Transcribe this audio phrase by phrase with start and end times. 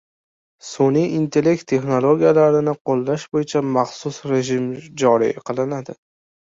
[0.69, 4.69] Sun’iy intellekt texnologiyalarini qo‘llash bo‘yicha maxsus rejim
[5.05, 6.01] joriy qilinadi